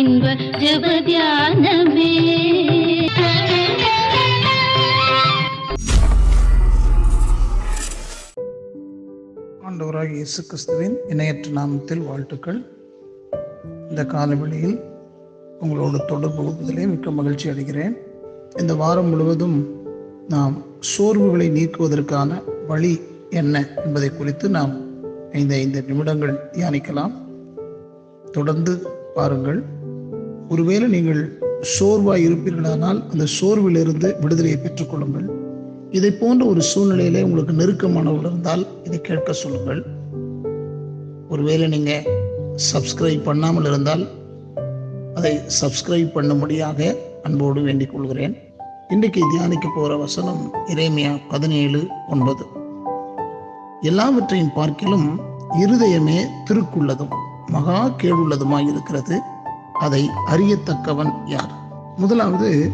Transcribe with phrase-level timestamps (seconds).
[0.00, 2.10] இன்ப ஜபத்யானமே
[9.68, 12.60] ஆண்டவராக இயேசு கிறிஸ்துவின் இணையற்ற நாமத்தில் வாழ்த்துக்கள்.
[13.90, 14.80] இந்த காலவெளியில்
[15.60, 17.96] உங்களோட தொடர்பு கொள்வதிலே மிக்க மகிழ்ச்சி அடைகிறேன்.
[18.58, 19.84] இந்த வாரம் முழுவதும்
[20.28, 24.72] நாம் சோர்வுகளை நீக்குவதற்கான வழி என்ன என்பதை குறித்து நாம்
[25.32, 27.12] ஐந்து ஐந்து நிமிடங்கள் தியானிக்கலாம்.
[28.32, 29.78] தொடர்ந்து பாருங்கள்.
[30.52, 31.38] ஒருவேளை நீங்கள்
[31.78, 35.26] சோர்வாய் இருப்பீர்களானால் அந்த சோர்விலிருந்து விடுதலையை பெற்றுக்கொள்ளுங்கள்.
[35.90, 39.86] இதை போன்ற ஒரு சூழ்நிலையிலே உங்களுக்கு நெருக்கமானவர் இருந்தால் இதை கேட்க சொல்லுங்கள்.
[41.28, 42.02] ஒருவேளை நீங்க
[42.72, 44.08] சப்ஸ்கிரைப் பண்ணாமல் இருந்தால்
[45.14, 48.36] அதை சப்ஸ்கிரைப் பண்ணும்படியாக அன்போடு வேண்டிக் கொள்கிறேன்.
[48.88, 52.46] இன்றைக்கு தியானிக்க போகிற வசனம் இறைமையா பதினேழு ஒன்பது.
[53.80, 55.20] எல்லாவற்றையும் பார்க்கிலும்
[55.60, 57.14] இருதயமே திருக்குள்ளதும்
[57.46, 59.18] மகா கேடுள்ளதுமாய் இருக்கிறது.
[59.80, 61.50] அதை அறியத்தக்கவன் யார்?
[61.96, 62.70] முதலாவது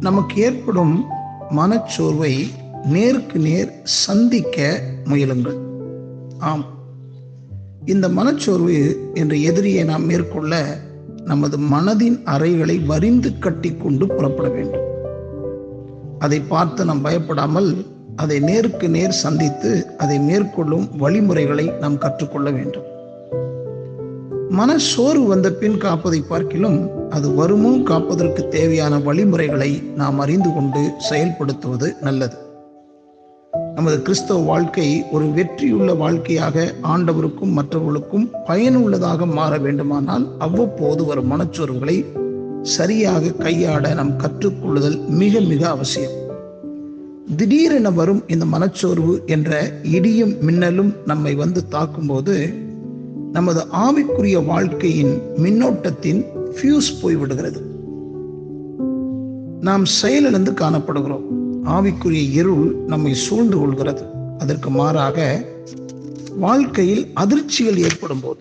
[0.00, 1.04] நமக்கு ஏற்படும்
[1.56, 2.50] மனச்சோர்வை
[2.84, 5.58] நேருக்கு நேர் சந்திக்க முயலுங்கள்.
[6.38, 6.64] ஆம்.
[7.84, 10.78] இந்த மனச்சோர்வு என்ற எதிரியை நாம் மேற்கொள்ள
[11.24, 14.88] நமது மனதின் அறைகளை வரிந்து கட்டி கொண்டு புறப்பட வேண்டும்.
[16.18, 17.86] அதை பார்த்து நாம் பயப்படாமல்
[18.16, 22.89] அதை நேருக்கு நேர் சந்தித்து அதை மேற்கொள்ளும் வழிமுறைகளை நாம் கற்றுக்கொள்ள வேண்டும்.
[24.58, 26.78] மனசோர்வு வந்த பின் காப்பதை பார்க்கிலும்
[27.10, 32.36] அது வருமோ காப்பதற்கு தேவையான வழிமுறைகளை நாம் அறிந்து கொண்டு செயல்படுத்துவது நல்லது.
[33.74, 42.04] நமது கிறிஸ்தவ வாழ்க்கை ஒரு வெற்றியுள்ள வாழ்க்கையாக ஆண்டவருக்கும் மற்றவர்களுக்கும் பயனுள்ளதாக மாற வேண்டுமானால் அவ்வப்போது வரும் மனச்சோர்வுகளை
[42.62, 46.16] சரியாக கையாட நாம் கற்றுக்கொள்ளுதல் மிக மிக அவசியம்.
[47.36, 52.68] திடீரென வரும் இந்த மனச்சோர்வு என்ற இடியும் மின்னலும் நம்மை வந்து தாக்கும்போது
[53.32, 57.60] நமது ஆவிக்குரிய வாழ்க்கையின் மின்னோட்டத்தின் ஃபியூஸ் போய்விடுகிறது.
[59.60, 61.26] நாம் செயலிழந்து காணப்படுகிறோம்.
[61.64, 64.02] ஆவிக்குரிய இருள் நம்மை சூழ்ந்து கொள்கிறது.
[64.38, 65.44] அதற்கு மாறாக
[66.36, 68.40] வாழ்க்கையில் அதிர்ச்சிகள் ஏற்படும் போது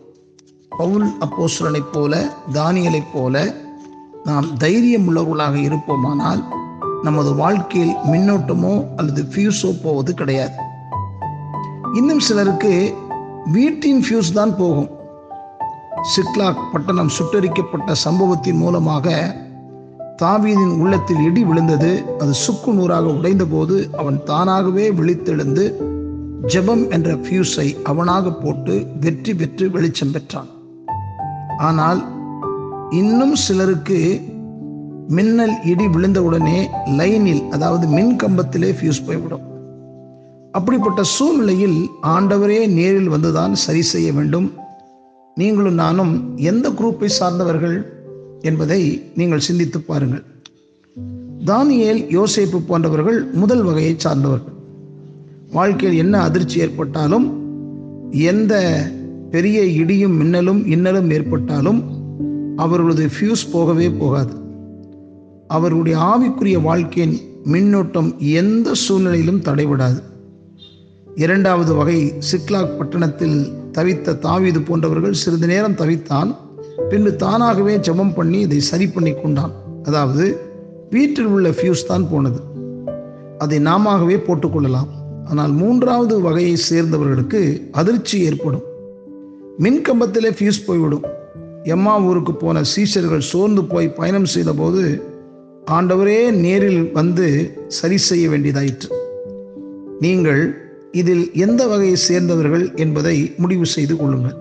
[0.70, 3.54] பவுல் அப்போசுரனைப் போல தானியலைப் போல
[4.24, 6.44] நாம் தைரியம் உள்ளவர்களாக இருப்போமானால்
[7.04, 10.56] நமது வாழ்க்கையில் மின்னோட்டமோ அல்லது ஃபியூஸோ போவது கிடையாது.
[11.94, 12.94] இன்னும் சிலருக்கு
[13.56, 14.90] வீட்டின் ஃபியூஸ் தான் போகும்.
[16.14, 19.36] சிக்லாக் பட்டணம் சுட்டரிக்கப்பட்ட சம்பவத்தின் மூலமாக
[20.22, 21.92] தாவீதின் உள்ளத்தில் இடி விழுந்தது.
[22.20, 25.66] அது சுக்கு நூறாக உடைந்தபோது அவன் தானாகவே விழித்தெழுந்து
[26.54, 30.50] ஜெபம் என்ற ஃபியூஸை அவனாக போட்டு வெற்றி பெற்று வெளிச்சம் பெற்றான்.
[31.58, 32.02] ஆனால்
[32.90, 34.00] இன்னும் சிலருக்கு
[35.18, 36.60] மின்னல் இடி விழுந்தவுடனே
[37.00, 39.46] லைனில் அதாவது மின் கம்பத்திலே ஃபியூஸ் போய்விடும்.
[40.52, 44.54] அப்படிப்பட்ட சூழ்நிலையில் ஆண்டவரே நேரில் வந்துதான் சரி செய்ய வேண்டும்.
[45.36, 47.86] நீங்களும் நானும் எந்த குரூப்பை சார்ந்தவர்கள்
[48.42, 50.24] என்பதை நீங்கள் சிந்தித்து பாருங்கள்.
[51.46, 54.54] தானியேல் யோசேப்பு போன்றவர்கள் முதல் வகையை சார்ந்தவர்கள்.
[55.52, 57.28] வாழ்க்கையில் என்ன அதிர்ச்சி ஏற்பட்டாலும்
[58.12, 58.84] எந்த
[59.32, 61.84] பெரிய இடியும் மின்னலும் இன்னலும் ஏற்பட்டாலும்
[62.56, 64.34] அவர்களது ஃபியூஸ் போகவே போகாது.
[65.48, 70.02] அவர்களுடைய ஆவிக்குரிய வாழ்க்கையின் மின்னோட்டம் எந்த சூழ்நிலையிலும் தடைபடாது.
[71.24, 73.38] இரண்டாவது வகை சிக்லாக் பட்டணத்தில்
[73.72, 76.36] தவித்த தாவீது போன்றவர்கள் சிறிது நேரம் தவித்தான்
[76.90, 79.54] பின்பு தானாகவே ஜெபம் பண்ணி இதை சரி பண்ணி கொண்டான்
[79.84, 80.26] அதாவது
[80.90, 82.40] வீட்டில் உள்ள ஃபியூஸ் தான் போனது.
[83.38, 84.88] அதை நாமவே போட்டுக்கொள்ளலாம்.
[85.26, 87.42] ஆனால் மூன்றாவது வகையை சேர்ந்தவர்களுக்கு
[87.72, 88.64] அதிர்ச்சி ஏற்படும்.
[89.58, 91.06] மின் கம்பத்திலே ஃபியூஸ் போய்விடும்.
[91.64, 94.84] எம்மா ஊருக்கு போன சீஷர்கள் சோர்ந்து போய் பயணம் செய்தபோது
[95.72, 97.28] ஆண்டவரே நேரில் வந்து
[97.68, 98.90] சரி செய்ய வேண்டியதாயிற்று.
[100.00, 100.44] நீங்கள்
[100.92, 104.36] இதில் எந்த வகையை சேர்ந்தவர்கள் என்பதை முடிவு செய்து கொள்ளுங்கள்.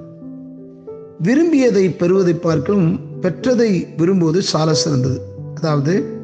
[1.22, 5.20] விரும்பியதை பெறுவதை பார்க்கும் பெற்றதை விரும்புவது சால சிறந்தது.
[5.54, 6.16] அதாவது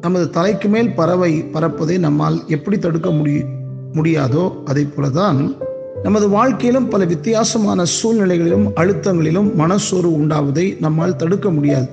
[0.00, 3.44] நமது தலைக்கு மேல் பறவை பறப்பதை நம்மால் எப்படி தடுக்க முடிய
[3.92, 5.56] முடியாதோ அதை போலதான்
[6.02, 11.88] நமது வாழ்க்கையிலும் பல வித்தியாசமான சூழ்நிலைகளிலும் அழுத்தங்களிலும் மனசோர்வு உண்டாவதை நம்மால் தடுக்க முடியாது.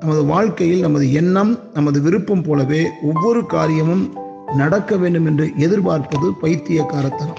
[0.00, 4.12] நமது வாழ்க்கையில் நமது எண்ணம் நமது விருப்பம் போலவே ஒவ்வொரு காரியமும்
[4.56, 7.38] நடக்க வேண்டும் என்று எதிர்பார்ப்பது பைத்தியக்காரத்தனம்.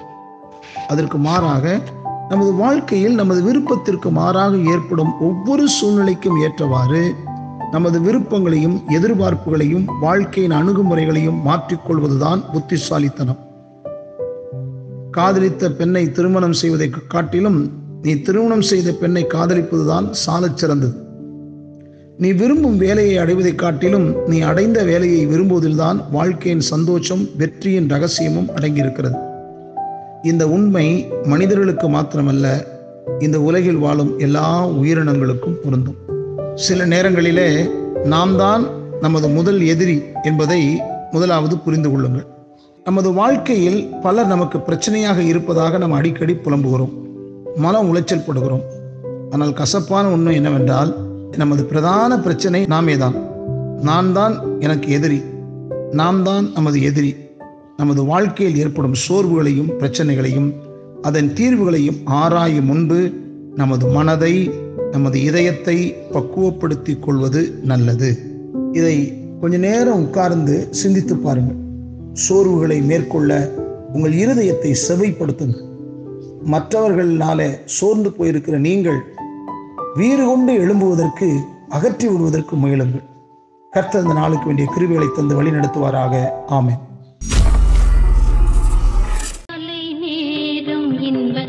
[0.87, 1.81] அதற்கு மாறாக
[2.29, 7.15] நமது வாழ்க்கையில் நமது விருப்பத்திற்கு மாறாக ஏற்படும் ஒவ்வொரு சூழ்நிலைக்கும் ஏற்றவாறு
[7.71, 13.37] நமது விருப்பங்களையும் எதிர்பார்ப்புகளையும் வாழ்க்கையின் அணுகுமுறைகளையும் மாற்றிக்கொள்வதுதான் புத்திசாலித்தனம்.
[15.11, 17.71] காதலித்த பெண்ணை திருமணம் செய்வதை காட்டிலும்
[18.01, 21.02] நீ திருமணம் செய்த பெண்ணை காதலிப்பதுதான் சாலச் சிறந்தது
[22.17, 29.17] நீ விரும்பும் வேலையை அடைவதைக் காட்டிலும் நீ அடைந்த வேலையை விரும்புவதில்தான் வாழ்க்கையின் சந்தோஷம் வெற்றியின் ரகசியமும் அடங்கியிருக்கிறது.
[30.23, 32.65] இந்த உண்மை மனிதர்களுக்கு மாத்திரமல்ல
[33.19, 35.95] இந்த உலகில் வாழும் எல்லா உயிரினங்களுக்கும் பொருந்தும்.
[36.55, 37.65] சில நேரங்களிலே
[38.03, 38.67] நாம் தான்
[39.01, 40.81] நமது முதல் எதிரி என்பதை
[41.11, 42.25] முதலாவது புரிந்து கொள்ளுங்கள்.
[42.83, 46.93] நமது வாழ்க்கையில் பலர் நமக்கு பிரச்சனையாக இருப்பதாக நாம் அடிக்கடி புலம்புகிறோம்.
[47.55, 48.63] மன உளைச்சல் படுகிறோம்.
[49.31, 53.15] ஆனால் கசப்பான உண்மை என்னவென்றால் நமது பிரதான பிரச்சனை நாமே தான்
[53.81, 55.21] நான் தான் எனக்கு எதிரி.
[55.91, 57.15] நாம் தான் நமது எதிரி.
[57.77, 60.53] நமது வாழ்க்கையில் ஏற்படும் சோர்வுகளையும் பிரச்சனைகளையும்
[61.01, 63.11] அதன் தீர்வுகளையும் ஆராயும் முன்பு
[63.55, 64.51] நமது மனதை
[64.91, 68.17] நமது இதயத்தை பக்குவப்படுத்திக் கொள்வது நல்லது.
[68.71, 71.59] இதை கொஞ்ச நேரம் உட்கார்ந்து சிந்தித்து பாருங்கள்.
[72.13, 73.51] சோர்வுகளை மேற்கொள்ள
[73.93, 75.69] உங்கள் இருதயத்தை செவைப்படுத்துங்கள்.
[76.45, 79.01] மற்றவர்களாலே சோர்ந்து போயிருக்கிற நீங்கள்
[79.95, 81.27] வீறு கொண்டு எழும்புவதற்கு
[81.69, 83.03] அகற்றி விடுவதற்கு முயலுங்கள்.
[83.71, 86.13] கர்த்தர் இந்த நாளுக்கு வேண்டிய கிருவிகளை தந்து வழி நடத்துவாராக
[86.47, 86.79] ஆமென்.
[89.45, 89.99] காலை
[90.99, 91.45] இன்ப